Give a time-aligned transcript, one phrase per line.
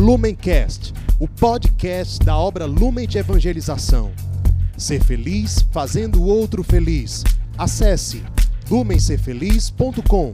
[0.00, 4.10] Lumencast, o podcast da obra Lumen de Evangelização.
[4.74, 7.22] Ser feliz fazendo o outro feliz.
[7.58, 8.24] Acesse
[8.70, 10.32] lumencerfeliz.com.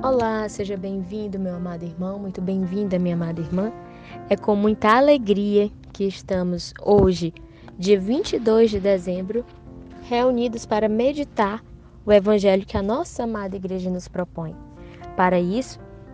[0.00, 3.72] Olá, seja bem-vindo, meu amado irmão, muito bem-vinda, minha amada irmã.
[4.30, 7.34] É com muita alegria que estamos hoje,
[7.76, 9.44] dia 22 de dezembro,
[10.02, 11.64] reunidos para meditar
[12.06, 14.54] o evangelho que a nossa amada igreja nos propõe.
[15.16, 15.80] Para isso,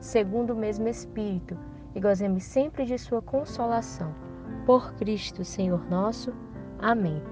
[0.00, 1.56] segundo o mesmo Espírito,
[1.94, 4.14] e gozemos sempre de Sua consolação.
[4.64, 6.32] Por Cristo, Senhor nosso.
[6.78, 7.22] Amém.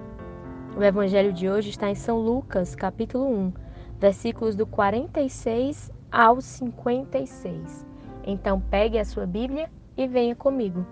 [0.75, 3.53] O Evangelho de hoje está em São Lucas, capítulo 1,
[3.99, 7.85] versículos do 46 ao 56.
[8.23, 10.85] Então pegue a sua Bíblia e venha comigo.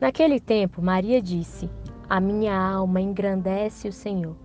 [0.00, 1.70] Naquele tempo, Maria disse:
[2.08, 4.36] A minha alma engrandece o Senhor,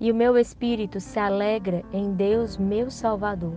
[0.00, 3.56] e o meu espírito se alegra em Deus, meu Salvador,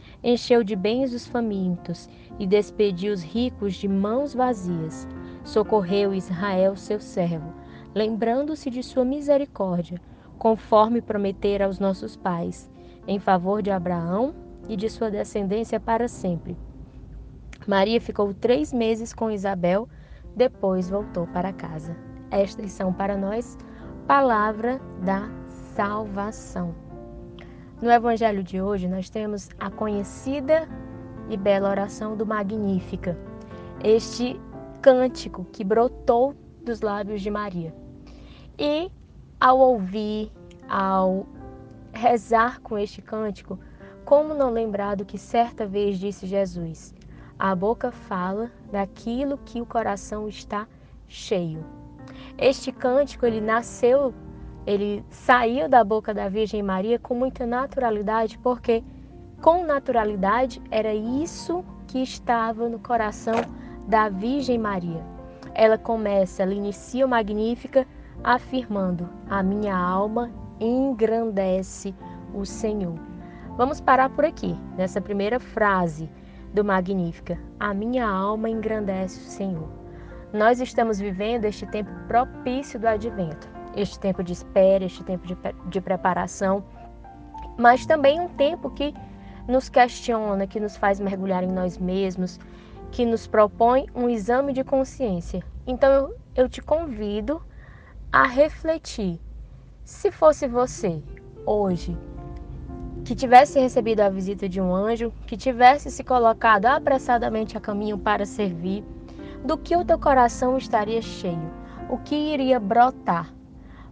[0.23, 5.07] encheu de bens os famintos e despediu os ricos de mãos vazias.
[5.43, 7.53] Socorreu Israel, seu servo,
[7.93, 9.99] lembrando-se de sua misericórdia,
[10.37, 12.69] conforme prometera aos nossos pais,
[13.07, 14.33] em favor de Abraão
[14.67, 16.57] e de sua descendência para sempre.
[17.67, 19.87] Maria ficou três meses com Isabel,
[20.35, 21.95] depois voltou para casa.
[22.29, 23.57] Estas são para nós
[24.07, 25.29] palavra da
[25.75, 26.90] salvação.
[27.81, 30.69] No Evangelho de hoje, nós temos a conhecida
[31.31, 33.17] e bela oração do Magnífica,
[33.83, 34.39] este
[34.83, 37.73] cântico que brotou dos lábios de Maria.
[38.55, 38.91] E
[39.39, 40.31] ao ouvir,
[40.69, 41.25] ao
[41.91, 43.57] rezar com este cântico,
[44.05, 46.93] como não lembrar do que certa vez disse Jesus?
[47.39, 50.67] A boca fala daquilo que o coração está
[51.07, 51.65] cheio.
[52.37, 54.13] Este cântico ele nasceu,
[54.65, 58.83] ele saiu da boca da Virgem Maria com muita naturalidade, porque
[59.41, 63.35] com naturalidade era isso que estava no coração
[63.87, 65.03] da Virgem Maria.
[65.53, 67.85] Ela começa, ela inicia o Magnífica
[68.23, 71.93] afirmando: A minha alma engrandece
[72.33, 72.95] o Senhor.
[73.57, 76.09] Vamos parar por aqui, nessa primeira frase
[76.53, 79.69] do Magnífica: A minha alma engrandece o Senhor.
[80.31, 85.37] Nós estamos vivendo este tempo propício do advento, este tempo de espera, este tempo de,
[85.67, 86.63] de preparação,
[87.57, 88.93] mas também um tempo que
[89.47, 92.39] nos questiona, que nos faz mergulhar em nós mesmos,
[92.91, 95.43] que nos propõe um exame de consciência.
[95.65, 97.41] Então eu, eu te convido
[98.11, 99.19] a refletir.
[99.83, 101.01] Se fosse você
[101.45, 101.97] hoje
[103.03, 107.97] que tivesse recebido a visita de um anjo, que tivesse se colocado apressadamente a caminho
[107.97, 108.83] para servir,
[109.43, 111.51] do que o teu coração estaria cheio,
[111.89, 113.33] o que iria brotar.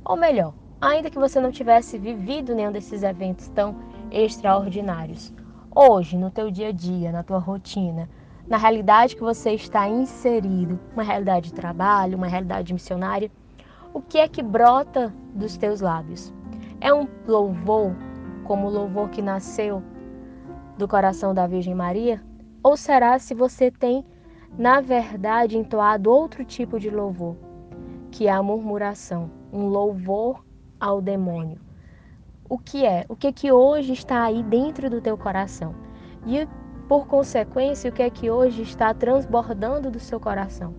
[0.09, 3.75] Ou melhor, ainda que você não tivesse vivido nenhum desses eventos tão
[4.09, 5.31] extraordinários,
[5.69, 8.09] hoje, no teu dia a dia, na tua rotina,
[8.47, 13.29] na realidade que você está inserido, uma realidade de trabalho, uma realidade missionária,
[13.93, 16.33] o que é que brota dos teus lábios?
[16.81, 17.95] É um louvor,
[18.45, 19.83] como o louvor que nasceu
[20.75, 22.19] do coração da Virgem Maria?
[22.63, 24.03] Ou será se você tem,
[24.57, 27.35] na verdade, entoado outro tipo de louvor,
[28.09, 30.43] que é a murmuração, um louvor
[30.79, 31.59] ao demônio?
[32.49, 33.05] O que é?
[33.07, 35.75] O que é que hoje está aí dentro do teu coração?
[36.25, 36.47] E,
[36.87, 40.73] por consequência, o que é que hoje está transbordando do seu coração?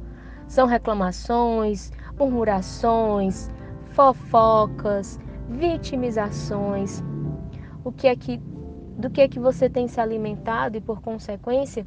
[0.49, 3.49] São reclamações, murmurações,
[3.93, 5.19] fofocas,
[5.49, 7.03] vitimizações.
[7.85, 8.41] O que é que
[9.01, 11.87] do que é que você tem se alimentado e por consequência,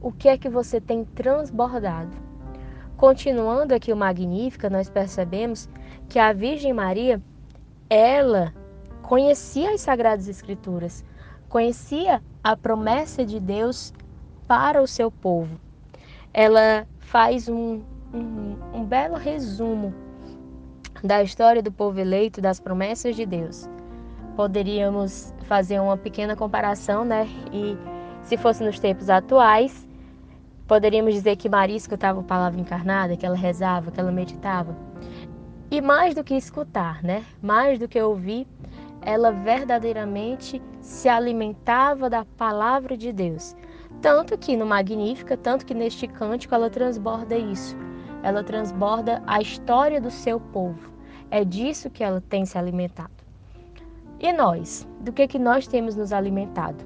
[0.00, 2.16] o que é que você tem transbordado?
[2.96, 5.68] Continuando aqui o Magnífica, nós percebemos
[6.08, 7.20] que a Virgem Maria,
[7.88, 8.52] ela
[9.02, 11.04] conhecia as sagradas escrituras,
[11.48, 13.92] conhecia a promessa de Deus
[14.46, 15.58] para o seu povo.
[16.32, 17.80] ela faz um,
[18.12, 19.94] um, um belo resumo
[21.02, 23.68] da história do povo eleito, das promessas de Deus.
[24.34, 27.28] Poderíamos fazer uma pequena comparação, né?
[27.52, 27.78] E
[28.24, 29.86] se fosse nos tempos atuais,
[30.66, 34.74] poderíamos dizer que Maria escutava a palavra encarnada, que ela rezava, que ela meditava.
[35.70, 37.24] E mais do que escutar, né?
[37.42, 38.46] Mais do que ouvir,
[39.02, 43.56] ela verdadeiramente se alimentava da palavra de Deus.
[44.00, 47.76] Tanto que no Magnífica, tanto que neste cântico ela transborda isso.
[48.22, 50.92] Ela transborda a história do seu povo.
[51.30, 53.12] É disso que ela tem se alimentado.
[54.20, 54.86] E nós?
[55.00, 56.84] Do que que nós temos nos alimentado?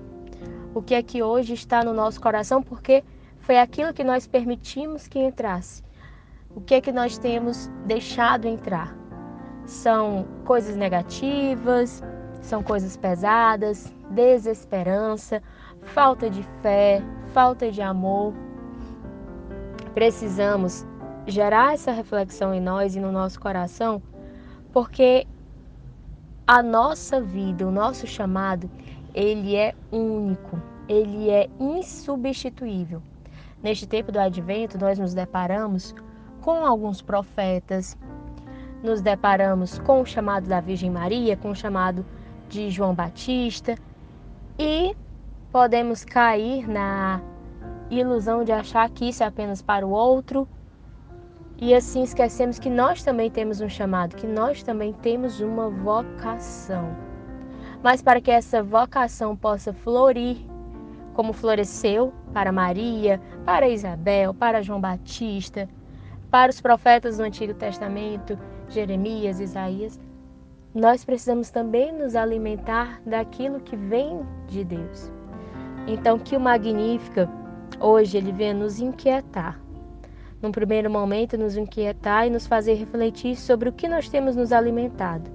[0.74, 3.04] O que é que hoje está no nosso coração porque
[3.40, 5.82] foi aquilo que nós permitimos que entrasse.
[6.58, 8.92] O que é que nós temos deixado entrar?
[9.64, 12.02] São coisas negativas,
[12.40, 15.40] são coisas pesadas, desesperança,
[15.82, 18.34] falta de fé, falta de amor.
[19.94, 20.84] Precisamos
[21.28, 24.02] gerar essa reflexão em nós e no nosso coração,
[24.72, 25.28] porque
[26.44, 28.68] a nossa vida, o nosso chamado,
[29.14, 33.00] ele é único, ele é insubstituível.
[33.62, 35.94] Neste tempo do advento, nós nos deparamos
[36.40, 37.96] com alguns profetas,
[38.82, 42.04] nos deparamos com o chamado da Virgem Maria, com o chamado
[42.48, 43.76] de João Batista.
[44.58, 44.96] E
[45.52, 47.20] podemos cair na
[47.90, 50.48] ilusão de achar que isso é apenas para o outro.
[51.60, 56.96] E assim esquecemos que nós também temos um chamado, que nós também temos uma vocação.
[57.82, 60.36] Mas para que essa vocação possa florir,
[61.14, 65.68] como floresceu para Maria, para Isabel, para João Batista,
[66.30, 68.38] para os profetas do Antigo Testamento,
[68.68, 69.98] Jeremias, Isaías,
[70.74, 75.10] nós precisamos também nos alimentar daquilo que vem de Deus.
[75.86, 77.28] Então, que o Magnífica
[77.80, 79.58] hoje ele venha nos inquietar
[80.40, 84.52] num primeiro momento, nos inquietar e nos fazer refletir sobre o que nós temos nos
[84.52, 85.30] alimentado.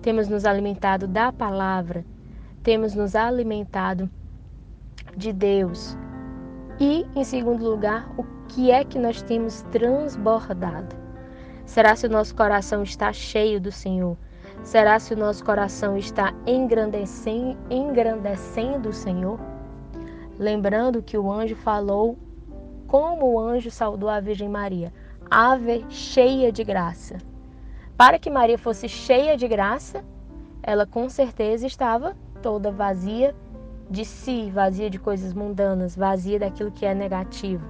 [0.00, 2.04] Temos nos alimentado da palavra,
[2.62, 4.08] temos nos alimentado
[5.16, 5.96] de Deus.
[6.80, 10.94] E, em segundo lugar, o que é que nós temos transbordado?
[11.66, 14.16] Será se o nosso coração está cheio do Senhor?
[14.62, 19.40] Será se o nosso coração está engrandecendo, engrandecendo o Senhor?
[20.38, 22.16] Lembrando que o anjo falou
[22.86, 24.92] como o anjo saudou a Virgem Maria,
[25.30, 27.18] ave cheia de graça.
[27.96, 30.04] Para que Maria fosse cheia de graça,
[30.62, 33.34] ela com certeza estava toda vazia
[33.90, 37.64] de si, vazia de coisas mundanas, vazia daquilo que é negativo.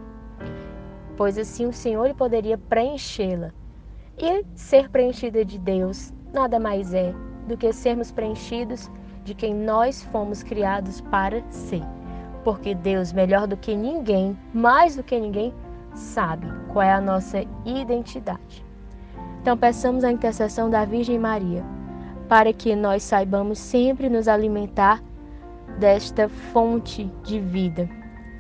[1.17, 3.53] Pois assim o Senhor poderia preenchê-la.
[4.17, 7.15] E ser preenchida de Deus nada mais é
[7.47, 8.91] do que sermos preenchidos
[9.25, 11.83] de quem nós fomos criados para ser
[12.49, 15.53] porque Deus, melhor do que ninguém, mais do que ninguém,
[15.95, 18.65] sabe qual é a nossa identidade.
[19.43, 21.63] Então, peçamos a intercessão da Virgem Maria
[22.27, 25.03] para que nós saibamos sempre nos alimentar
[25.79, 27.89] desta fonte de vida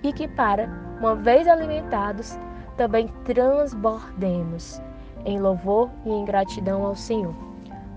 [0.03, 2.39] e que, para, uma vez alimentados,
[2.77, 4.81] também transbordemos
[5.25, 7.35] em louvor e em gratidão ao Senhor.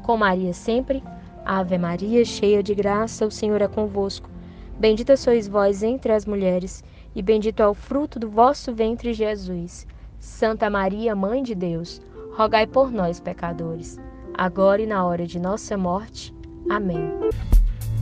[0.04, 1.04] Com Maria sempre,
[1.46, 4.30] Ave Maria, cheia de graça, o Senhor é convosco.
[4.80, 6.84] Bendita sois vós entre as mulheres,
[7.16, 9.86] e bendito é o fruto do vosso ventre, Jesus.
[10.20, 12.02] Santa Maria, Mãe de Deus,
[12.36, 14.00] rogai por nós, pecadores,
[14.34, 16.34] agora e na hora de nossa morte.
[16.70, 17.12] Amém.